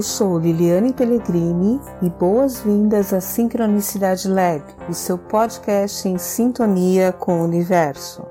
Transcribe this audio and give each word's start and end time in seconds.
Eu 0.00 0.02
sou 0.02 0.38
Liliane 0.38 0.94
Pellegrini 0.94 1.78
e 2.00 2.08
boas-vindas 2.08 3.12
à 3.12 3.20
Sincronicidade 3.20 4.28
Lab, 4.28 4.62
o 4.88 4.94
seu 4.94 5.18
podcast 5.18 6.08
em 6.08 6.16
sintonia 6.16 7.12
com 7.12 7.38
o 7.38 7.44
universo. 7.44 8.22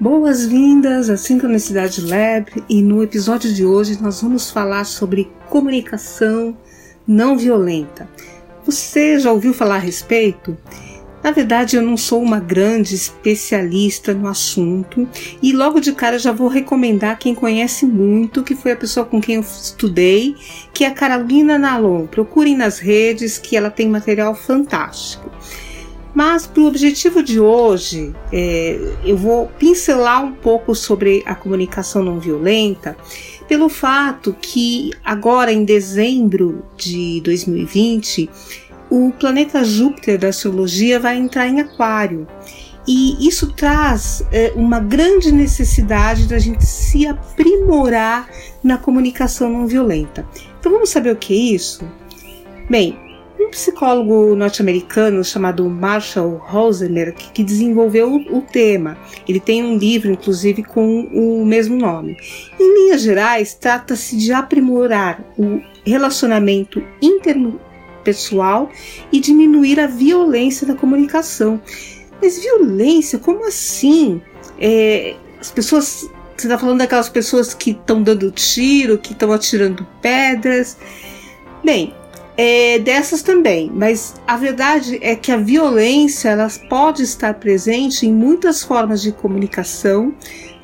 Boas-vindas 0.00 1.08
à 1.08 1.16
Sincronicidade 1.16 2.00
Lab 2.00 2.64
e 2.68 2.82
no 2.82 3.04
episódio 3.04 3.54
de 3.54 3.64
hoje 3.64 4.02
nós 4.02 4.20
vamos 4.20 4.50
falar 4.50 4.82
sobre 4.82 5.30
comunicação 5.48 6.58
não 7.06 7.38
violenta. 7.38 8.08
Você 8.66 9.16
já 9.20 9.30
ouviu 9.30 9.54
falar 9.54 9.76
a 9.76 9.78
respeito? 9.78 10.58
Na 11.22 11.32
verdade, 11.32 11.76
eu 11.76 11.82
não 11.82 11.96
sou 11.96 12.22
uma 12.22 12.40
grande 12.40 12.94
especialista 12.94 14.14
no 14.14 14.26
assunto 14.26 15.06
e 15.42 15.52
logo 15.52 15.78
de 15.78 15.92
cara 15.92 16.18
já 16.18 16.32
vou 16.32 16.48
recomendar 16.48 17.18
quem 17.18 17.34
conhece 17.34 17.84
muito, 17.84 18.42
que 18.42 18.54
foi 18.54 18.72
a 18.72 18.76
pessoa 18.76 19.04
com 19.04 19.20
quem 19.20 19.34
eu 19.34 19.42
estudei, 19.42 20.34
que 20.72 20.84
é 20.84 20.88
a 20.88 20.94
Carolina 20.94 21.58
Nalon. 21.58 22.06
Procurem 22.06 22.56
nas 22.56 22.78
redes 22.78 23.36
que 23.36 23.54
ela 23.54 23.70
tem 23.70 23.88
material 23.88 24.34
fantástico. 24.34 25.30
Mas 26.14 26.46
para 26.46 26.62
o 26.62 26.66
objetivo 26.66 27.22
de 27.22 27.38
hoje, 27.38 28.12
é, 28.32 28.78
eu 29.04 29.16
vou 29.16 29.46
pincelar 29.58 30.24
um 30.24 30.32
pouco 30.32 30.74
sobre 30.74 31.22
a 31.24 31.34
comunicação 31.34 32.02
não 32.02 32.18
violenta, 32.18 32.96
pelo 33.46 33.68
fato 33.68 34.34
que 34.40 34.90
agora 35.04 35.52
em 35.52 35.64
dezembro 35.64 36.64
de 36.76 37.20
2020 37.22 38.28
o 38.90 39.12
planeta 39.12 39.62
Júpiter 39.64 40.18
da 40.18 40.28
astrologia 40.28 40.98
vai 40.98 41.16
entrar 41.16 41.46
em 41.46 41.60
Aquário. 41.60 42.26
E 42.86 43.26
isso 43.26 43.52
traz 43.52 44.24
é, 44.32 44.52
uma 44.56 44.80
grande 44.80 45.30
necessidade 45.30 46.26
da 46.26 46.38
gente 46.38 46.64
se 46.64 47.06
aprimorar 47.06 48.28
na 48.64 48.76
comunicação 48.76 49.50
não 49.50 49.66
violenta. 49.66 50.26
Então 50.58 50.72
vamos 50.72 50.90
saber 50.90 51.12
o 51.12 51.16
que 51.16 51.32
é 51.32 51.54
isso? 51.54 51.84
Bem, 52.68 52.98
um 53.38 53.48
psicólogo 53.50 54.34
norte-americano 54.34 55.24
chamado 55.24 55.68
Marshall 55.68 56.36
Rosenberg 56.36 57.16
que 57.32 57.44
desenvolveu 57.44 58.12
o 58.14 58.42
tema. 58.42 58.98
Ele 59.28 59.40
tem 59.40 59.62
um 59.62 59.76
livro, 59.76 60.10
inclusive, 60.10 60.62
com 60.62 61.02
o 61.12 61.44
mesmo 61.44 61.76
nome. 61.76 62.16
Em 62.58 62.84
linhas 62.84 63.02
gerais, 63.02 63.54
trata-se 63.54 64.16
de 64.16 64.32
aprimorar 64.32 65.22
o 65.38 65.60
relacionamento 65.84 66.82
interno 67.00 67.60
pessoal 68.02 68.70
e 69.12 69.20
diminuir 69.20 69.78
a 69.80 69.86
violência 69.86 70.66
da 70.66 70.74
comunicação. 70.74 71.60
Mas 72.20 72.38
violência, 72.38 73.18
como 73.18 73.46
assim? 73.46 74.20
É, 74.58 75.14
as 75.40 75.50
pessoas. 75.50 76.08
Você 76.36 76.46
está 76.46 76.58
falando 76.58 76.78
daquelas 76.78 77.10
pessoas 77.10 77.52
que 77.52 77.72
estão 77.72 78.02
dando 78.02 78.30
tiro, 78.30 78.96
que 78.96 79.12
estão 79.12 79.30
atirando 79.30 79.86
pedras. 80.00 80.78
Bem, 81.62 81.94
é, 82.42 82.78
dessas 82.78 83.20
também, 83.20 83.70
mas 83.74 84.14
a 84.26 84.34
verdade 84.38 84.98
é 85.02 85.14
que 85.14 85.30
a 85.30 85.36
violência 85.36 86.30
ela 86.30 86.48
pode 86.70 87.02
estar 87.02 87.34
presente 87.34 88.06
em 88.06 88.12
muitas 88.12 88.62
formas 88.62 89.02
de 89.02 89.12
comunicação, 89.12 90.14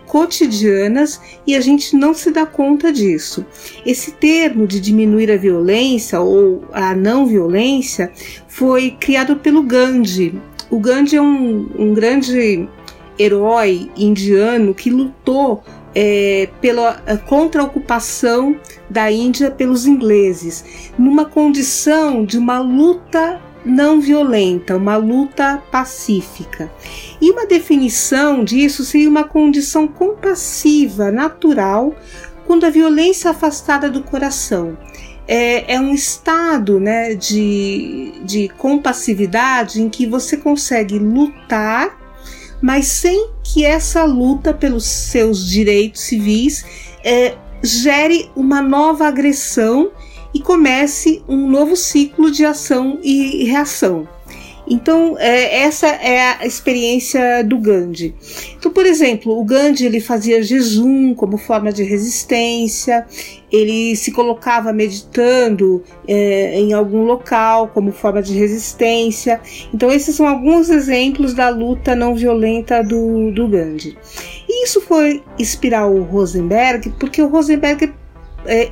cotidianas 0.06 1.20
e 1.46 1.54
a 1.54 1.60
gente 1.60 1.96
não 1.96 2.14
se 2.14 2.30
dá 2.30 2.46
conta 2.46 2.92
disso. 2.92 3.44
Esse 3.84 4.12
termo 4.12 4.66
de 4.66 4.80
diminuir 4.80 5.30
a 5.30 5.36
violência 5.36 6.20
ou 6.20 6.64
a 6.72 6.94
não 6.94 7.26
violência 7.26 8.12
foi 8.48 8.92
criado 8.92 9.36
pelo 9.36 9.62
Gandhi. 9.62 10.40
O 10.70 10.78
Gandhi 10.78 11.16
é 11.16 11.22
um, 11.22 11.68
um 11.78 11.94
grande 11.94 12.68
herói 13.18 13.90
indiano 13.96 14.74
que 14.74 14.90
lutou 14.90 15.62
é, 15.94 16.48
pela, 16.60 16.94
contra 17.26 17.62
a 17.62 17.64
ocupação 17.64 18.56
da 18.88 19.10
Índia 19.10 19.50
pelos 19.50 19.86
ingleses, 19.86 20.92
numa 20.98 21.24
condição 21.24 22.24
de 22.24 22.36
uma 22.36 22.58
luta 22.58 23.40
não 23.66 24.00
violenta, 24.00 24.76
uma 24.76 24.96
luta 24.96 25.60
pacífica. 25.70 26.70
E 27.20 27.30
uma 27.30 27.46
definição 27.46 28.44
disso 28.44 28.84
seria 28.84 29.10
uma 29.10 29.24
condição 29.24 29.88
compassiva, 29.88 31.10
natural, 31.10 31.94
quando 32.46 32.64
a 32.64 32.70
violência 32.70 33.28
é 33.28 33.30
afastada 33.32 33.90
do 33.90 34.02
coração. 34.02 34.78
É, 35.28 35.74
é, 35.74 35.80
um 35.80 35.92
estado 35.92 36.78
né, 36.78 37.14
de, 37.16 38.12
de 38.22 38.48
compassividade 38.50 39.82
em 39.82 39.88
que 39.88 40.06
você 40.06 40.36
consegue 40.36 40.96
lutar, 41.00 41.98
mas 42.62 42.86
sem 42.86 43.30
que 43.42 43.64
essa 43.64 44.04
luta 44.04 44.54
pelos 44.54 44.86
seus 44.86 45.44
direitos 45.44 46.02
civis 46.02 46.64
é, 47.04 47.34
gere 47.62 48.30
uma 48.36 48.62
nova 48.62 49.08
agressão 49.08 49.90
e 50.36 50.38
comece 50.38 51.22
um 51.26 51.48
novo 51.48 51.74
ciclo 51.74 52.30
de 52.30 52.44
ação 52.44 53.00
e 53.02 53.44
reação. 53.44 54.06
Então, 54.68 55.16
é, 55.18 55.62
essa 55.62 55.86
é 55.86 56.20
a 56.20 56.46
experiência 56.46 57.42
do 57.42 57.56
Gandhi. 57.56 58.14
Então, 58.58 58.70
por 58.70 58.84
exemplo, 58.84 59.38
o 59.38 59.44
Gandhi 59.44 59.86
ele 59.86 59.98
fazia 59.98 60.42
jejum 60.42 61.14
como 61.14 61.38
forma 61.38 61.72
de 61.72 61.84
resistência, 61.84 63.06
ele 63.50 63.96
se 63.96 64.12
colocava 64.12 64.74
meditando 64.74 65.82
é, 66.06 66.58
em 66.58 66.74
algum 66.74 67.04
local 67.04 67.68
como 67.68 67.92
forma 67.92 68.20
de 68.20 68.36
resistência. 68.36 69.40
Então, 69.72 69.90
esses 69.90 70.14
são 70.14 70.26
alguns 70.26 70.68
exemplos 70.68 71.32
da 71.32 71.48
luta 71.48 71.96
não 71.96 72.14
violenta 72.14 72.82
do, 72.82 73.30
do 73.30 73.48
Gandhi. 73.48 73.96
E 74.46 74.64
isso 74.64 74.82
foi 74.82 75.22
inspirar 75.38 75.86
o 75.86 76.02
Rosenberg, 76.02 76.92
porque 76.98 77.22
o 77.22 77.28
Rosenberg 77.28 77.94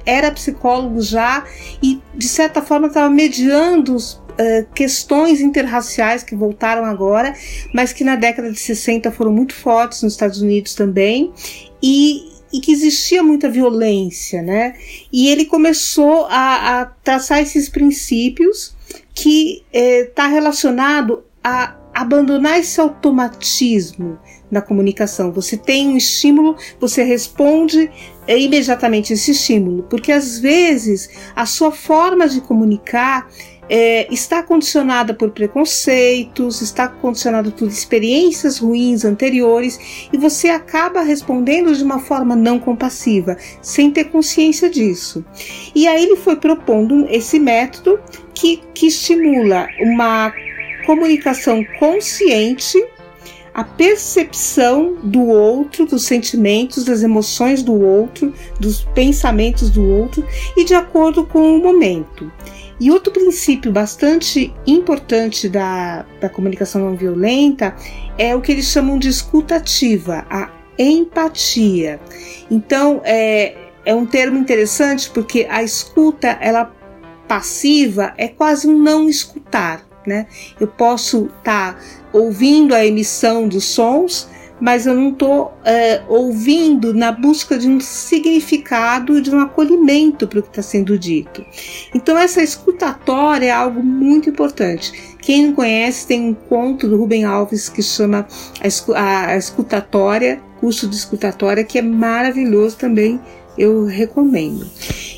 era 0.05 0.31
psicólogo 0.31 1.01
já 1.01 1.45
e, 1.83 2.01
de 2.15 2.29
certa 2.29 2.63
forma, 2.63 2.89
estava 2.89 3.11
mediando 3.11 3.97
Uh, 4.35 4.67
questões 4.75 5.41
interraciais 5.41 6.25
que 6.25 6.35
voltaram 6.35 6.85
agora, 6.85 7.33
mas 7.73 7.93
que 7.93 8.03
na 8.03 8.17
década 8.17 8.51
de 8.51 8.59
60 8.59 9.13
foram 9.13 9.33
muito 9.33 9.55
fortes 9.55 10.03
nos 10.03 10.15
Estados 10.15 10.43
Unidos 10.43 10.75
também, 10.75 11.33
e, 11.81 12.33
e 12.53 12.61
que 12.61 12.73
existia 12.73 13.23
muita 13.23 13.49
violência, 13.49 14.43
né? 14.43 14.75
E 15.13 15.29
ele 15.29 15.45
começou 15.45 16.27
a, 16.29 16.81
a 16.81 16.87
traçar 16.87 17.43
esses 17.43 17.69
princípios 17.69 18.75
que 19.15 19.65
está 19.73 20.27
eh, 20.27 20.33
relacionado 20.33 21.25
a 21.43 21.77
abandonar 21.95 22.59
esse 22.59 22.81
automatismo 22.81 24.19
na 24.51 24.61
comunicação. 24.61 25.33
Você 25.33 25.57
tem 25.57 25.89
um 25.89 25.97
estímulo, 25.97 26.57
você 26.81 27.03
responde 27.03 27.91
é, 28.27 28.39
imediatamente 28.39 29.12
esse 29.12 29.31
estímulo, 29.31 29.85
porque 29.85 30.12
às 30.12 30.39
vezes 30.39 31.11
a 31.35 31.47
sua 31.47 31.71
forma 31.71 32.29
de 32.29 32.41
comunicar 32.41 33.29
é, 33.69 34.12
está 34.12 34.43
condicionada 34.43 35.15
por 35.15 35.31
preconceitos, 35.31 36.61
está 36.61 36.89
condicionada 36.89 37.51
por 37.51 37.67
experiências 37.69 38.59
ruins 38.59 39.05
anteriores 39.05 40.09
e 40.13 40.19
você 40.19 40.49
acaba 40.49 41.03
respondendo 41.03 41.75
de 41.75 41.83
uma 41.83 41.99
forma 41.99 42.37
não 42.37 42.59
compassiva, 42.59 43.37
sem 43.63 43.91
ter 43.91 44.05
consciência 44.05 44.69
disso. 44.69 45.25
E 45.75 45.89
aí 45.89 46.05
ele 46.05 46.17
foi 46.17 46.37
propondo 46.37 47.07
esse 47.09 47.39
método 47.39 47.99
que, 48.34 48.61
que 48.75 48.87
estimula 48.89 49.67
uma 49.81 50.33
comunicação 50.84 51.65
consciente, 51.79 52.84
a 53.54 53.62
percepção 53.62 54.97
do 55.03 55.22
outro, 55.26 55.87
dos 55.87 56.03
sentimentos, 56.03 56.84
das 56.84 57.04
emoções 57.04 57.62
do 57.62 57.81
outro, 57.81 58.34
dos 58.59 58.82
pensamentos 58.82 59.70
do 59.70 59.88
outro 59.88 60.26
e 60.56 60.65
de 60.65 60.75
acordo 60.75 61.25
com 61.25 61.56
o 61.56 61.62
momento. 61.62 62.31
E 62.81 62.91
outro 62.91 63.12
princípio 63.12 63.70
bastante 63.70 64.53
importante 64.66 65.48
da, 65.48 66.04
da 66.21 66.28
comunicação 66.28 66.80
não 66.80 66.97
violenta 66.97 67.77
é 68.18 68.34
o 68.34 68.41
que 68.41 68.51
eles 68.51 68.66
chamam 68.66 68.98
de 68.98 69.09
escutativa, 69.09 70.27
a 70.28 70.50
empatia. 70.77 72.00
Então, 72.50 73.00
é, 73.04 73.54
é 73.84 73.95
um 73.95 74.04
termo 74.04 74.36
interessante 74.36 75.09
porque 75.10 75.47
a 75.48 75.62
escuta, 75.62 76.36
ela 76.41 76.74
passiva, 77.28 78.12
é 78.18 78.27
quase 78.27 78.66
um 78.66 78.77
não 78.77 79.09
escutar 79.09 79.86
né? 80.06 80.27
Eu 80.59 80.66
posso 80.66 81.30
estar 81.39 81.74
tá 81.74 81.78
ouvindo 82.12 82.74
a 82.74 82.84
emissão 82.84 83.48
dos 83.48 83.65
sons, 83.65 84.28
mas 84.60 84.86
eu 84.86 84.95
não 84.95 85.10
estou 85.10 85.53
é, 85.65 86.03
ouvindo 86.09 86.95
na 86.95 87.10
busca 87.10 87.59
de 87.59 87.68
um 87.68 87.80
significado, 87.80 89.21
de 89.21 89.34
um 89.34 89.41
acolhimento 89.41 90.27
para 90.27 90.39
o 90.39 90.42
que 90.42 90.48
está 90.48 90.62
sendo 90.62 90.98
dito. 90.98 91.45
Então, 91.95 92.16
essa 92.16 92.42
escutatória 92.42 93.47
é 93.47 93.51
algo 93.51 93.83
muito 93.83 94.30
importante. 94.30 95.16
Quem 95.21 95.47
não 95.47 95.54
conhece, 95.54 96.07
tem 96.07 96.21
um 96.21 96.34
conto 96.34 96.89
do 96.89 96.97
Rubem 96.97 97.24
Alves 97.24 97.68
que 97.68 97.83
chama 97.83 98.27
A, 98.95 99.36
Escutatória, 99.36 100.41
curso 100.60 100.89
de 100.89 100.97
escutatória, 100.97 101.65
que 101.65 101.78
é 101.78 101.83
maravilhoso 101.83 102.77
também, 102.77 103.21
eu 103.56 103.84
recomendo. 103.84 104.66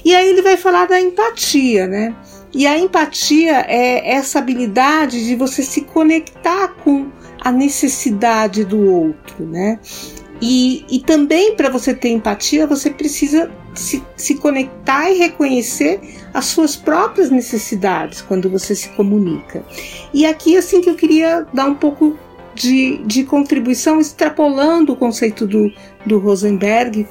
E 0.04 0.14
aí 0.14 0.28
ele 0.28 0.42
vai 0.42 0.56
falar 0.56 0.86
da 0.86 1.00
empatia, 1.00 1.86
né? 1.86 2.14
E 2.54 2.66
a 2.66 2.78
empatia 2.78 3.66
é 3.68 4.14
essa 4.14 4.38
habilidade 4.38 5.26
de 5.26 5.34
você 5.34 5.62
se 5.62 5.82
conectar 5.82 6.68
com 6.68 7.08
a 7.40 7.52
necessidade 7.52 8.64
do 8.64 8.80
outro, 8.90 9.44
né? 9.44 9.78
E, 10.40 10.84
e 10.90 11.00
também 11.00 11.54
para 11.54 11.70
você 11.70 11.94
ter 11.94 12.10
empatia, 12.10 12.66
você 12.66 12.90
precisa 12.90 13.50
se, 13.74 14.02
se 14.16 14.34
conectar 14.36 15.10
e 15.10 15.18
reconhecer 15.18 16.00
as 16.32 16.46
suas 16.46 16.76
próprias 16.76 17.30
necessidades 17.30 18.20
quando 18.20 18.50
você 18.50 18.74
se 18.74 18.88
comunica. 18.90 19.64
E 20.12 20.26
aqui, 20.26 20.56
assim, 20.56 20.80
que 20.80 20.90
eu 20.90 20.94
queria 20.94 21.46
dar 21.52 21.66
um 21.66 21.74
pouco 21.74 22.18
de, 22.54 22.98
de 23.04 23.24
contribuição, 23.24 24.00
extrapolando 24.00 24.92
o 24.92 24.96
conceito 24.96 25.46
do, 25.46 25.70
do 26.04 26.18
Rosenberg, 26.18 27.06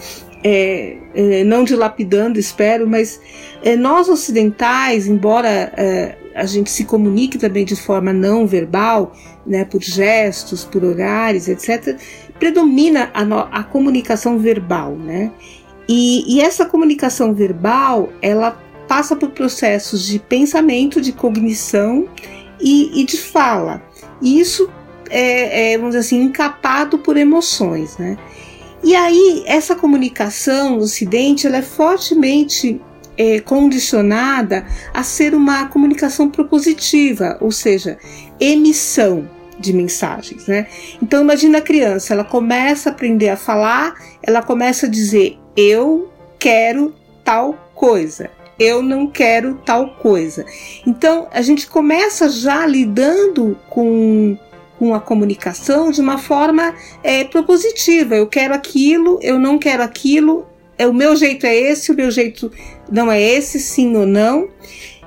é, 0.48 0.98
é, 1.16 1.44
não 1.44 1.64
dilapidando, 1.64 2.38
espero, 2.38 2.88
mas 2.88 3.20
é, 3.64 3.76
nós 3.76 4.08
ocidentais, 4.08 5.08
embora 5.08 5.50
é, 5.76 6.16
a 6.36 6.46
gente 6.46 6.70
se 6.70 6.86
comunique 6.86 7.40
também 7.40 7.66
de 7.66 7.76
forma 7.76 8.14
não 8.14 8.46
verbal, 8.46 9.12
né, 9.44 9.66
por 9.66 9.82
gestos, 9.82 10.64
por 10.64 10.84
horários, 10.84 11.48
etc., 11.48 12.00
predomina 12.38 13.10
a, 13.12 13.24
a 13.60 13.64
comunicação 13.64 14.38
verbal, 14.38 14.92
né? 14.92 15.32
E, 15.90 16.36
e, 16.36 16.42
essa 16.42 16.66
comunicação 16.66 17.34
verbal, 17.34 18.10
ela 18.22 18.52
passa 18.88 19.16
por 19.16 19.30
processos 19.32 20.06
de 20.06 20.20
pensamento, 20.20 21.02
de 21.02 21.12
cognição 21.12 22.08
e, 22.60 23.02
e 23.02 23.04
de 23.04 23.18
fala. 23.18 23.82
E 24.22 24.40
isso 24.40 24.70
é, 25.10 25.74
é, 25.74 25.78
vamos 25.78 25.96
dizer 25.96 26.06
assim, 26.06 26.22
encapado 26.24 27.00
por 27.00 27.18
emoções, 27.18 27.98
né? 27.98 28.18
E 28.86 28.96
aí, 28.96 29.44
essa 29.48 29.76
comunicação 29.76 30.76
no 30.76 30.84
Ocidente, 30.84 31.48
ela 31.48 31.58
é 31.58 31.62
fortemente 31.64 32.80
é, 33.18 33.40
condicionada 33.40 34.64
a 34.94 35.02
ser 35.02 35.34
uma 35.34 35.68
comunicação 35.70 36.30
propositiva, 36.30 37.36
ou 37.42 37.52
seja, 37.52 37.98
emissão 38.40 39.28
de 39.58 39.74
mensagens, 39.74 40.46
né? 40.46 40.68
Então 41.02 41.24
imagina 41.24 41.58
a 41.58 41.62
criança, 41.62 42.14
ela 42.14 42.24
começa 42.24 42.90
a 42.90 42.92
aprender 42.92 43.30
a 43.30 43.38
falar, 43.38 43.96
ela 44.22 44.44
começa 44.44 44.86
a 44.86 44.90
dizer 44.90 45.40
eu 45.58 46.12
quero 46.38 46.94
tal 47.24 47.72
coisa, 47.74 48.30
eu 48.60 48.84
não 48.84 49.08
quero 49.08 49.56
tal 49.66 49.96
coisa. 49.96 50.46
Então 50.86 51.28
a 51.32 51.42
gente 51.42 51.66
começa 51.66 52.30
já 52.30 52.68
lidando 52.68 53.58
com 53.68 54.38
com 54.78 54.94
a 54.94 55.00
comunicação 55.00 55.92
de 55.92 56.02
uma 56.02 56.18
forma 56.18 56.74
é, 57.04 57.24
propositiva. 57.24 58.16
Eu 58.16 58.28
quero 58.28 58.54
aquilo, 58.54 59.20
eu 59.22 59.40
não 59.40 59.58
quero 59.58 59.84
aquilo, 59.84 60.46
é, 60.78 60.88
o 60.88 60.94
meu 60.94 61.16
jeito 61.16 61.46
é 61.46 61.56
esse, 61.56 61.92
o 61.92 61.96
meu 61.96 62.12
jeito 62.12 62.52
não 62.92 63.12
é 63.12 63.22
esse, 63.22 63.60
sim 63.60 63.96
ou 63.96 64.06
não. 64.06 64.50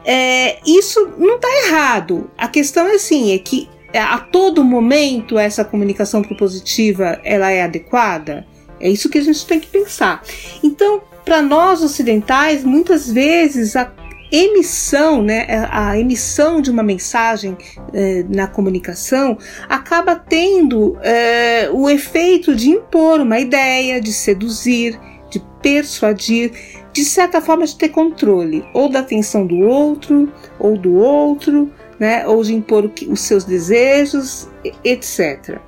É, 0.05 0.59
isso 0.67 1.13
não 1.19 1.37
está 1.37 1.49
errado. 1.67 2.31
A 2.37 2.49
questão 2.49 2.87
é 2.87 2.95
assim, 2.95 3.35
é 3.35 3.39
que 3.39 3.69
é, 3.93 4.01
a 4.01 4.19
todo 4.19 4.65
momento 4.65 5.39
essa 5.39 5.65
comunicação 5.65 6.23
propositiva 6.23 7.21
ela 7.25 7.51
é 7.51 7.63
adequada? 7.63 8.47
É 8.81 8.89
isso 8.89 9.09
que 9.09 9.19
a 9.19 9.23
gente 9.23 9.45
tem 9.45 9.61
que 9.61 9.67
pensar. 9.67 10.23
Então, 10.63 11.03
para 11.25 11.43
nós 11.43 11.83
ocidentais, 11.83 12.65
muitas 12.65 13.11
vezes 13.11 13.77
a 13.77 13.85
emissão, 14.31 15.23
né, 15.23 15.47
a 15.71 15.99
emissão 15.99 16.61
de 16.61 16.71
uma 16.71 16.83
mensagem 16.83 17.57
eh, 17.93 18.25
na 18.29 18.47
comunicação 18.47 19.39
acaba 19.69 20.15
tendo 20.15 20.99
eh, 21.03 21.71
o 21.73 21.89
efeito 21.89 22.55
de 22.55 22.71
impor 22.71 23.21
uma 23.21 23.41
ideia, 23.41 24.01
de 24.01 24.13
seduzir, 24.13 24.99
de 25.31 25.43
persuadir, 25.63 26.53
de 26.93 27.05
certa 27.05 27.41
forma 27.41 27.67
de 27.67 27.77
ter 27.77 27.89
controle 27.89 28.65
ou 28.75 28.89
da 28.89 29.01
atenção 29.01 29.47
do 29.47 29.61
outro 29.61 30.33
ou 30.59 30.77
do 30.77 30.95
outro, 30.95 31.73
né, 31.99 32.27
ou 32.27 32.43
de 32.43 32.55
impor 32.55 32.91
os 33.09 33.21
seus 33.21 33.45
desejos, 33.45 34.49
etc. 34.85 35.59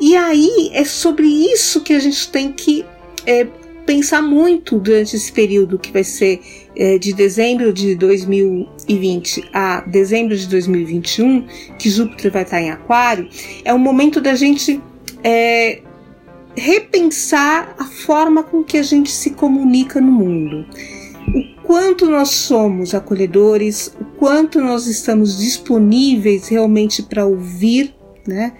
E 0.00 0.16
aí 0.16 0.70
é 0.72 0.84
sobre 0.84 1.26
isso 1.26 1.80
que 1.80 1.92
a 1.92 2.00
gente 2.00 2.30
tem 2.30 2.52
que 2.52 2.84
é, 3.26 3.46
pensar 3.86 4.22
muito 4.22 4.78
durante 4.78 5.16
esse 5.16 5.30
período 5.32 5.78
que 5.78 5.92
vai 5.92 6.04
ser 6.04 6.40
é, 6.40 6.61
de 6.98 7.12
dezembro 7.12 7.72
de 7.72 7.94
2020 7.94 9.50
a 9.52 9.80
dezembro 9.82 10.36
de 10.36 10.46
2021, 10.48 11.46
que 11.78 11.90
Júpiter 11.90 12.32
vai 12.32 12.42
estar 12.42 12.60
em 12.60 12.70
Aquário, 12.70 13.28
é 13.64 13.72
o 13.72 13.78
momento 13.78 14.20
da 14.20 14.34
gente 14.34 14.80
é, 15.22 15.80
repensar 16.56 17.74
a 17.78 17.84
forma 17.84 18.42
com 18.42 18.62
que 18.62 18.78
a 18.78 18.82
gente 18.82 19.10
se 19.10 19.30
comunica 19.30 20.00
no 20.00 20.12
mundo 20.12 20.66
o 21.28 21.62
quanto 21.62 22.06
nós 22.06 22.30
somos 22.30 22.94
acolhedores, 22.94 23.94
o 24.00 24.04
quanto 24.18 24.60
nós 24.60 24.86
estamos 24.86 25.38
disponíveis 25.38 26.48
realmente 26.48 27.02
para 27.02 27.24
ouvir, 27.24 27.94
né? 28.26 28.52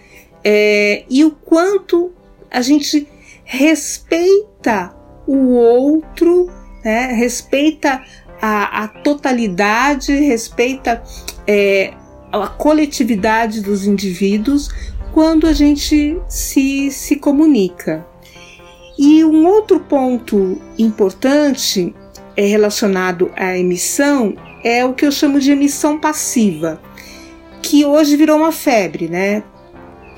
É, 0.45 1.05
e 1.09 1.25
o 1.25 1.31
quanto 1.31 2.13
a 2.51 2.61
gente 2.63 3.07
respeita 3.45 4.95
o 5.27 5.51
outro, 5.51 6.51
né? 6.85 7.13
respeita 7.13 8.03
a, 8.41 8.85
a 8.85 8.89
totalidade, 8.89 10.13
respeita 10.13 11.03
é, 11.47 11.95
a 12.33 12.49
coletividade 12.49 13.61
dos 13.61 13.87
indivíduos 13.87 14.71
quando 15.13 15.47
a 15.47 15.53
gente 15.53 16.19
se, 16.29 16.91
se 16.91 17.17
comunica. 17.17 18.07
E 18.99 19.25
um 19.25 19.47
outro 19.47 19.81
ponto 19.81 20.61
importante 20.79 21.95
é 22.37 22.47
relacionado 22.47 23.31
à 23.37 23.57
emissão 23.57 24.35
é 24.65 24.85
o 24.85 24.95
que 24.95 25.05
eu 25.05 25.13
chamo 25.13 25.41
de 25.41 25.51
emissão 25.51 25.99
passiva, 25.99 26.81
que 27.61 27.85
hoje 27.85 28.17
virou 28.17 28.39
uma 28.39 28.53
febre, 28.53 29.09
né? 29.09 29.43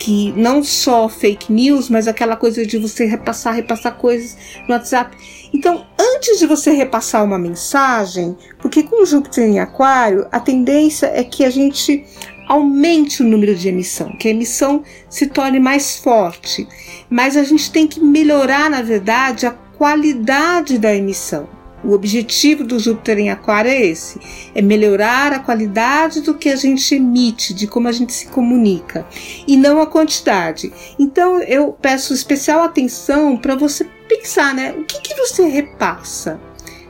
Que 0.05 0.35
não 0.37 0.62
só 0.62 1.09
fake 1.09 1.51
news, 1.51 1.89
mas 1.89 2.06
aquela 2.06 2.37
coisa 2.37 2.67
de 2.67 2.77
você 2.77 3.06
repassar, 3.06 3.55
repassar 3.55 3.95
coisas 3.97 4.37
no 4.69 4.75
WhatsApp. 4.75 5.17
Então, 5.51 5.87
antes 5.99 6.39
de 6.39 6.47
você 6.47 6.73
repassar 6.73 7.25
uma 7.25 7.39
mensagem, 7.39 8.37
porque 8.59 8.83
com 8.83 9.06
Júpiter 9.06 9.45
em 9.45 9.61
Aquário, 9.61 10.27
a 10.31 10.39
tendência 10.39 11.06
é 11.06 11.25
que 11.25 11.43
a 11.43 11.49
gente 11.49 12.05
aumente 12.47 13.23
o 13.23 13.27
número 13.27 13.55
de 13.55 13.71
emissão, 13.71 14.15
que 14.19 14.29
a 14.29 14.31
emissão 14.31 14.83
se 15.09 15.27
torne 15.27 15.59
mais 15.59 15.97
forte. 15.97 16.69
Mas 17.09 17.35
a 17.35 17.43
gente 17.43 17.71
tem 17.71 17.87
que 17.87 17.99
melhorar, 17.99 18.69
na 18.69 18.83
verdade, 18.83 19.47
a 19.47 19.53
qualidade 19.53 20.77
da 20.77 20.95
emissão. 20.95 21.49
O 21.84 21.92
objetivo 21.92 22.64
do 22.64 22.78
Júpiter 22.78 23.19
em 23.19 23.31
Aquário 23.31 23.70
é 23.70 23.84
esse: 23.84 24.19
é 24.54 24.62
melhorar 24.62 25.32
a 25.32 25.38
qualidade 25.38 26.22
do 26.22 26.34
que 26.34 26.48
a 26.48 26.56
gente 26.56 26.94
emite, 26.94 27.52
de 27.52 27.66
como 27.66 27.88
a 27.88 27.92
gente 27.92 28.12
se 28.12 28.26
comunica, 28.28 29.06
e 29.46 29.56
não 29.56 29.81
a 29.81 29.86
quantidade. 29.86 30.72
Então 30.98 31.41
eu 31.41 31.72
peço 31.72 32.14
especial 32.14 32.62
atenção 32.62 33.36
para 33.36 33.55
você 33.55 33.84
pensar, 34.08 34.55
né? 34.55 34.72
O 34.72 34.84
que, 34.84 35.00
que 35.00 35.14
você 35.14 35.46
repassa, 35.46 36.41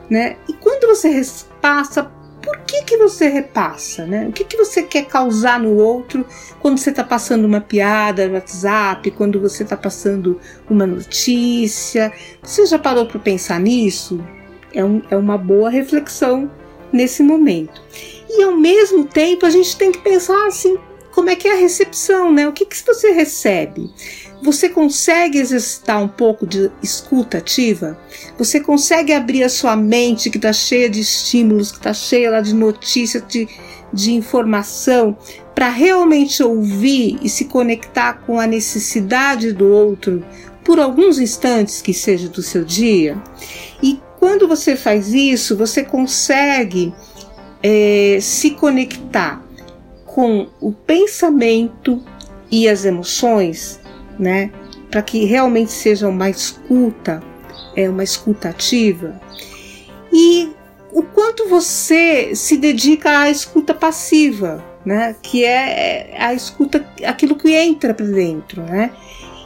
né? 0.09 0.37
E 0.47 0.53
quando 0.53 0.87
você 0.87 1.09
repassa, 1.09 2.11
por 2.41 2.59
que, 2.59 2.83
que 2.83 2.97
você 2.97 3.27
repassa, 3.27 4.05
né? 4.05 4.27
O 4.27 4.31
que, 4.31 4.45
que 4.45 4.55
você 4.55 4.83
quer 4.83 5.05
causar 5.05 5.59
no 5.59 5.75
outro 5.75 6.25
quando 6.61 6.77
você 6.77 6.91
está 6.91 7.03
passando 7.03 7.43
uma 7.45 7.59
piada 7.59 8.27
no 8.27 8.35
WhatsApp, 8.35 9.09
quando 9.11 9.41
você 9.41 9.63
está 9.63 9.75
passando 9.75 10.39
uma 10.69 10.85
notícia? 10.85 12.13
Você 12.41 12.65
já 12.65 12.77
parou 12.77 13.07
para 13.07 13.19
pensar 13.19 13.59
nisso? 13.59 14.23
É, 14.75 14.83
um, 14.83 15.01
é 15.09 15.15
uma 15.15 15.37
boa 15.37 15.69
reflexão 15.69 16.51
nesse 16.91 17.23
momento. 17.23 17.81
E 18.29 18.43
ao 18.43 18.55
mesmo 18.55 19.05
tempo 19.05 19.45
a 19.45 19.49
gente 19.49 19.75
tem 19.77 19.91
que 19.91 19.99
pensar 19.99 20.47
assim, 20.47 20.77
como 21.15 21.29
é 21.29 21.35
que 21.35 21.47
é 21.47 21.53
a 21.53 21.59
recepção, 21.59 22.31
né? 22.31 22.47
O 22.47 22.51
que, 22.51 22.65
que 22.65 22.75
você 22.85 23.11
recebe? 23.11 23.89
Você 24.43 24.67
consegue 24.67 25.39
exercitar 25.39 26.03
um 26.03 26.09
pouco 26.09 26.45
de 26.45 26.69
escuta 26.83 27.37
ativa? 27.37 27.97
Você 28.37 28.59
consegue 28.59 29.13
abrir 29.13 29.43
a 29.43 29.49
sua 29.49 29.77
mente 29.77 30.29
que 30.29 30.37
está 30.37 30.51
cheia 30.51 30.89
de 30.89 30.99
estímulos, 30.99 31.71
que 31.71 31.77
está 31.77 31.93
cheia 31.93 32.31
lá 32.31 32.41
de 32.41 32.53
notícias, 32.53 33.23
de, 33.27 33.47
de 33.93 34.13
informação, 34.13 35.17
para 35.55 35.69
realmente 35.69 36.43
ouvir 36.43 37.17
e 37.21 37.29
se 37.29 37.45
conectar 37.45 38.15
com 38.25 38.37
a 38.37 38.45
necessidade 38.45 39.53
do 39.53 39.67
outro 39.67 40.23
por 40.65 40.79
alguns 40.79 41.17
instantes 41.19 41.81
que 41.81 41.93
seja 41.93 42.27
do 42.27 42.41
seu 42.41 42.65
dia? 42.65 43.17
Quando 44.25 44.47
você 44.47 44.75
faz 44.75 45.13
isso, 45.13 45.55
você 45.55 45.83
consegue 45.83 46.91
é, 47.61 48.17
se 48.19 48.49
conectar 48.49 49.45
com 50.03 50.47
o 50.59 50.71
pensamento 50.71 52.03
e 52.49 52.67
as 52.67 52.85
emoções, 52.85 53.79
né? 54.17 54.49
Para 54.89 55.03
que 55.03 55.25
realmente 55.25 55.71
seja 55.71 56.07
uma 56.07 56.27
escuta, 56.27 57.21
é 57.75 57.87
uma 57.87 58.03
escuta 58.03 58.49
ativa. 58.49 59.21
E 60.11 60.49
o 60.91 61.03
quanto 61.03 61.47
você 61.47 62.35
se 62.35 62.57
dedica 62.57 63.19
à 63.19 63.29
escuta 63.29 63.75
passiva, 63.75 64.65
né? 64.83 65.15
Que 65.21 65.45
é, 65.45 66.15
é 66.15 66.23
a 66.23 66.33
escuta, 66.33 66.83
aquilo 67.05 67.35
que 67.35 67.53
entra 67.53 67.93
para 67.93 68.07
dentro, 68.07 68.63
né? 68.63 68.89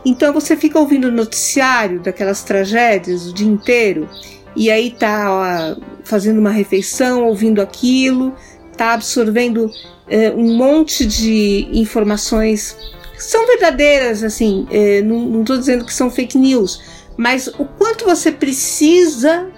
Então 0.06 0.32
você 0.32 0.56
fica 0.56 0.80
ouvindo 0.80 1.10
o 1.10 1.12
noticiário 1.12 2.00
daquelas 2.00 2.44
tragédias 2.44 3.28
o 3.28 3.34
dia 3.34 3.46
inteiro 3.46 4.08
e 4.56 4.70
aí 4.70 4.92
tá 4.92 5.28
ó, 5.30 5.82
fazendo 6.04 6.40
uma 6.40 6.52
refeição, 6.52 7.26
ouvindo 7.26 7.62
aquilo, 7.62 8.34
tá 8.76 8.94
absorvendo 8.94 9.70
é, 10.08 10.32
um 10.32 10.56
monte 10.56 11.06
de 11.06 11.68
informações 11.72 12.76
são 13.20 13.46
verdadeiras, 13.46 14.24
assim, 14.24 14.66
é, 14.72 15.02
não 15.02 15.42
estou 15.42 15.58
dizendo 15.58 15.84
que 15.84 15.94
são 15.94 16.10
fake 16.10 16.38
news, 16.38 16.82
mas 17.18 17.48
o 17.48 17.66
quanto 17.66 18.06
você 18.06 18.32
precisa 18.32 19.52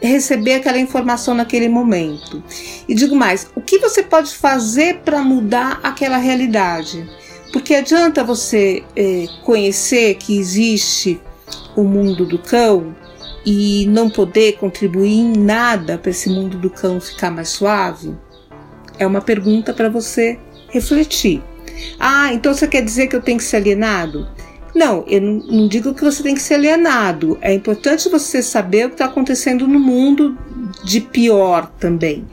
receber 0.00 0.54
aquela 0.54 0.78
informação 0.78 1.34
naquele 1.34 1.68
momento. 1.68 2.42
E 2.88 2.94
digo 2.94 3.14
mais, 3.16 3.50
o 3.56 3.60
que 3.60 3.78
você 3.78 4.02
pode 4.02 4.34
fazer 4.34 4.98
para 5.04 5.20
mudar 5.20 5.80
aquela 5.82 6.16
realidade? 6.16 7.08
Porque 7.52 7.74
adianta 7.74 8.24
você 8.24 8.84
é, 8.96 9.26
conhecer 9.44 10.14
que 10.14 10.38
existe 10.38 11.20
o 11.76 11.82
mundo 11.82 12.24
do 12.24 12.38
cão 12.38 12.94
e 13.44 13.86
não 13.88 14.08
poder 14.08 14.52
contribuir 14.52 15.18
em 15.18 15.32
nada 15.36 15.98
para 15.98 16.10
esse 16.10 16.28
mundo 16.28 16.58
do 16.58 16.70
cão 16.70 17.00
ficar 17.00 17.30
mais 17.30 17.48
suave? 17.48 18.14
É 18.98 19.06
uma 19.06 19.20
pergunta 19.20 19.72
para 19.72 19.88
você 19.88 20.38
refletir. 20.68 21.42
Ah, 21.98 22.32
então 22.32 22.54
você 22.54 22.66
quer 22.66 22.82
dizer 22.82 23.08
que 23.08 23.16
eu 23.16 23.22
tenho 23.22 23.38
que 23.38 23.44
ser 23.44 23.56
alienado? 23.56 24.28
Não, 24.74 25.04
eu 25.06 25.20
não, 25.20 25.68
digo 25.68 25.92
que 25.92 26.04
você 26.04 26.22
tem 26.22 26.34
que 26.34 26.40
ser 26.40 26.54
alienado. 26.54 27.36
É 27.40 27.52
importante 27.52 28.08
você 28.08 28.42
saber 28.42 28.86
o 28.86 28.88
que 28.88 28.94
está 28.94 29.04
acontecendo 29.04 29.68
no 29.68 29.78
mundo 29.78 30.36
de 30.84 31.00
pior 31.00 31.70
também. 31.78 32.26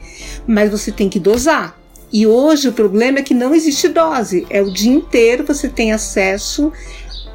Mas 0.46 0.70
você 0.70 0.90
tem 0.90 1.08
que 1.08 1.20
dosar. 1.20 1.78
E 2.12 2.26
hoje 2.26 2.68
o 2.68 2.72
problema 2.72 3.18
é 3.18 3.22
que 3.22 3.34
não 3.34 3.54
existe 3.54 3.88
dose. 3.88 4.46
É 4.48 4.62
o 4.62 4.72
dia 4.72 4.92
inteiro 4.92 5.44
você 5.44 5.68
tem 5.68 5.92
acesso 5.92 6.72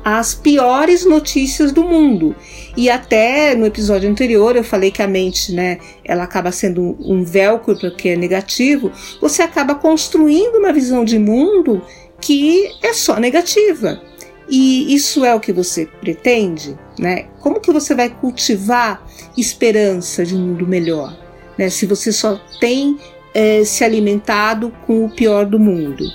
às 0.06 0.36
piores 0.36 1.04
notícias 1.04 1.72
do 1.72 1.84
mundo. 1.84 2.36
E 2.78 2.92
até 2.92 3.56
no 3.56 3.66
episódio 3.66 4.08
anterior 4.08 4.56
eu 4.56 4.64
falei 4.64 4.92
que 4.92 5.02
a 5.02 5.08
mente, 5.08 5.52
né, 5.52 5.80
ela 6.04 6.24
acaba 6.24 6.52
sendo 6.52 6.96
um 7.00 7.24
velcro 7.24 7.76
porque 7.80 8.10
é 8.10 8.16
negativo. 8.16 8.92
Você 9.20 9.42
acaba 9.42 9.74
construindo 9.74 10.60
uma 10.60 10.72
visão 10.72 11.04
de 11.04 11.18
mundo 11.18 11.82
que 12.22 12.70
é 12.84 12.94
só 12.94 13.20
negativa. 13.20 14.00
E 14.48 14.94
isso 14.94 15.26
é 15.26 15.34
o 15.34 15.40
que 15.40 15.52
você 15.52 15.88
pretende, 15.88 16.78
né? 17.00 17.26
Como 17.42 17.60
que 17.60 17.72
você 17.72 17.96
vai 17.96 18.12
cultivar 18.12 19.04
esperança 19.36 20.24
de 20.24 20.36
um 20.36 20.40
mundo 20.40 20.68
melhor, 20.68 21.18
né? 21.58 21.68
Se 21.68 21.88
você 21.88 22.12
só 22.12 22.40
tem 22.60 22.96
é, 23.34 23.64
se 23.64 23.84
alimentado 23.84 24.72
com 24.86 25.04
o 25.04 25.10
pior 25.10 25.48
do 25.48 25.58
mundo. 25.58 26.06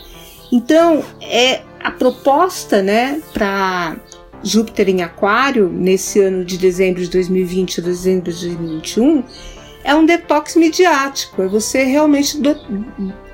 Então, 0.52 1.04
é 1.20 1.62
a 1.83 1.91
proposta, 1.91 2.83
né, 2.83 3.21
para 3.33 3.97
Júpiter 4.43 4.89
em 4.89 5.03
Aquário 5.03 5.69
nesse 5.69 6.21
ano 6.21 6.45
de 6.45 6.57
dezembro 6.57 7.03
de 7.03 7.11
2020 7.11 7.81
a 7.81 7.83
dezembro 7.83 8.33
de 8.33 8.49
2021 8.49 9.25
é 9.83 9.95
um 9.95 10.05
detox 10.05 10.57
midiático, 10.57 11.43
é 11.43 11.49
você 11.49 11.85
realmente 11.85 12.39
do, 12.39 12.55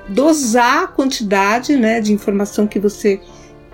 dosar 0.07 0.83
a 0.83 0.87
quantidade, 0.87 1.75
né, 1.75 1.99
de 1.99 2.13
informação 2.13 2.65
que 2.65 2.79
você 2.79 3.19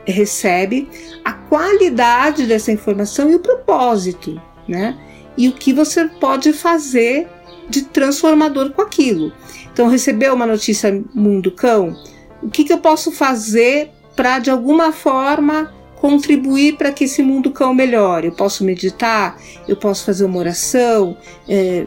recebe, 0.06 0.90
a 1.24 1.34
qualidade 1.34 2.46
dessa 2.46 2.72
informação 2.72 3.30
e 3.30 3.36
o 3.36 3.40
propósito, 3.40 4.42
né? 4.68 4.98
E 5.38 5.48
o 5.48 5.54
que 5.54 5.72
você 5.72 6.06
pode 6.08 6.52
fazer 6.52 7.28
de 7.70 7.84
transformador 7.84 8.72
com 8.72 8.82
aquilo. 8.82 9.32
Então, 9.72 9.88
recebeu 9.88 10.34
uma 10.34 10.46
notícia 10.46 11.02
mundo 11.14 11.52
cão, 11.52 11.96
o 12.42 12.50
que, 12.50 12.66
que 12.66 12.74
eu 12.74 12.80
posso 12.80 13.12
fazer 13.12 13.92
para 14.16 14.40
de 14.40 14.50
alguma 14.50 14.92
forma 14.92 15.74
contribuir 15.96 16.78
para 16.78 16.92
que 16.92 17.06
esse 17.06 17.24
mundo 17.24 17.52
cão 17.52 17.74
melhore? 17.74 18.28
Eu 18.28 18.34
posso 18.34 18.64
meditar, 18.64 19.40
eu 19.68 19.76
posso 19.76 20.06
fazer 20.06 20.26
uma 20.26 20.40
oração, 20.40 21.18
é, 21.48 21.86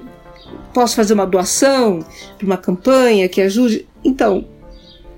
posso 0.72 0.96
fazer 0.96 1.14
uma 1.14 1.26
doação 1.26 2.04
para 2.36 2.46
uma 2.46 2.56
campanha 2.56 3.28
que 3.28 3.40
ajude. 3.40 3.86
Então, 4.04 4.46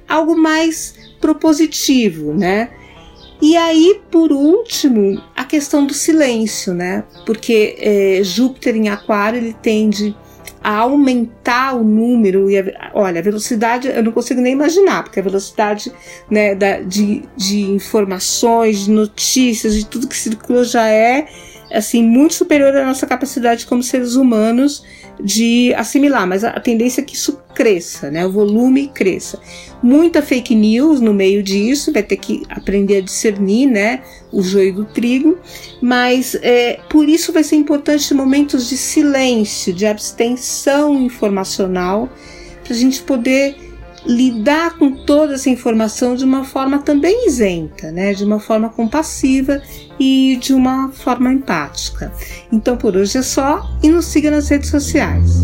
algo 0.09 0.37
mais 0.37 0.95
propositivo, 1.21 2.33
né? 2.33 2.71
E 3.41 3.57
aí, 3.57 4.01
por 4.11 4.33
último, 4.33 5.23
a 5.37 5.45
questão 5.45 5.87
do 5.87 5.95
silêncio, 5.95 6.75
né? 6.75 7.05
Porque 7.25 7.77
é, 7.79 8.21
Júpiter 8.25 8.75
em 8.75 8.89
Aquário 8.89 9.39
ele 9.39 9.53
tende 9.53 10.17
a 10.69 10.81
aumentar 10.81 11.75
o 11.75 11.83
número 11.83 12.51
e 12.51 12.59
a, 12.59 12.91
olha, 12.93 13.21
a 13.21 13.23
velocidade 13.23 13.89
eu 13.89 14.03
não 14.03 14.13
consigo 14.13 14.39
nem 14.39 14.53
imaginar, 14.53 15.03
porque 15.03 15.19
a 15.19 15.23
velocidade 15.23 15.91
né, 16.31 16.55
da, 16.55 16.81
de, 16.81 17.23
de 17.35 17.63
informações, 17.71 18.81
de 18.81 18.91
notícias, 18.91 19.75
de 19.75 19.87
tudo 19.87 20.07
que 20.07 20.15
circula 20.15 20.63
já 20.65 20.87
é 20.87 21.27
assim 21.73 22.03
muito 22.03 22.35
superior 22.35 22.75
à 22.77 22.85
nossa 22.85 23.07
capacidade 23.07 23.67
como 23.67 23.83
seres 23.83 24.15
humanos 24.15 24.85
de 25.21 25.75
assimilar, 25.75 26.27
mas 26.27 26.45
a 26.45 26.59
tendência 26.61 27.01
é 27.01 27.05
que 27.05 27.15
isso 27.15 27.41
cresça, 27.55 28.11
né? 28.11 28.25
O 28.25 28.31
volume 28.31 28.89
cresça. 28.89 29.41
Muita 29.83 30.23
fake 30.23 30.55
news 30.55 31.01
no 31.01 31.13
meio 31.13 31.43
disso, 31.43 31.93
vai 31.93 32.03
ter 32.03 32.17
que 32.17 32.43
aprender 32.49 32.99
a 32.99 33.01
discernir, 33.01 33.67
né? 33.67 34.03
O 34.33 34.43
joio 34.43 34.75
do 34.75 34.85
trigo, 34.85 35.39
mas 35.83 36.37
é, 36.43 36.79
por 36.89 37.09
isso 37.09 37.33
vai 37.33 37.43
ser 37.43 37.57
importante 37.57 38.15
momentos 38.15 38.69
de 38.69 38.77
silêncio, 38.77 39.73
de 39.73 39.87
abstenção 39.87 40.95
informacional, 41.01 42.09
para 42.63 42.75
a 42.75 42.77
gente 42.77 43.03
poder 43.03 43.68
lidar 44.09 44.79
com 44.79 44.91
toda 44.91 45.35
essa 45.35 45.51
informação 45.51 46.17
de 46.17 46.25
uma 46.25 46.43
forma 46.43 46.79
também 46.79 47.27
isenta, 47.27 47.93
né? 47.93 48.15
De 48.15 48.25
uma 48.25 48.41
forma 48.41 48.71
compassiva 48.71 49.63
e 50.01 50.39
de 50.41 50.55
uma 50.55 50.91
forma 50.91 51.31
empática. 51.31 52.11
Então 52.51 52.77
por 52.77 52.97
hoje 52.97 53.19
é 53.19 53.23
só 53.23 53.69
e 53.83 53.91
nos 53.91 54.07
siga 54.07 54.31
nas 54.31 54.49
redes 54.49 54.71
sociais. 54.71 55.43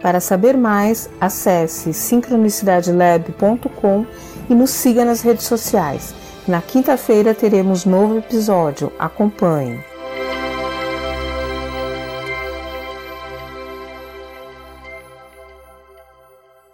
Para 0.00 0.20
saber 0.20 0.56
mais, 0.56 1.10
acesse 1.20 1.92
sincronicidadelab.com 1.92 4.06
e 4.48 4.54
nos 4.54 4.70
siga 4.70 5.04
nas 5.04 5.22
redes 5.22 5.44
sociais. 5.44 6.14
Na 6.46 6.62
quinta-feira 6.62 7.34
teremos 7.34 7.84
novo 7.84 8.16
episódio. 8.16 8.92
Acompanhe. 8.98 9.87